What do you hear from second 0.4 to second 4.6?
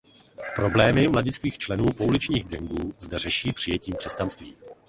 Problémy mladistvých členů pouličních gangů zde řeší přijetím křesťanství.